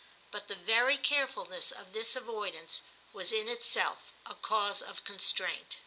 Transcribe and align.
But 0.31 0.47
the 0.47 0.55
very 0.55 0.97
carefulness 0.97 1.71
of 1.71 1.93
this 1.93 2.15
avoidance 2.15 2.81
was 3.13 3.31
in 3.31 3.47
itself 3.47 3.99
a 4.25 4.33
cause 4.33 4.81
of 4.81 5.03
constraint. 5.03 5.75